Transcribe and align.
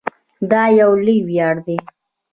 دا 0.51 0.63
یو 0.79 0.91
لوی 1.05 1.17
ویاړ 1.27 1.55
دی. 1.65 1.77